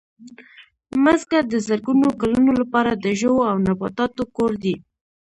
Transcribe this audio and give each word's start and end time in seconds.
مځکه 1.03 1.37
د 1.41 1.53
زرګونو 1.67 2.07
کلونو 2.21 2.51
لپاره 2.61 2.91
د 2.95 3.05
ژوو 3.19 3.41
او 3.49 3.55
نباتاتو 3.67 4.23
کور 4.35 4.51
دی. 4.63 4.75